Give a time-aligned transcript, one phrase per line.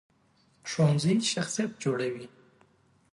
[0.69, 2.25] ښوونځی شخصیت جوړوي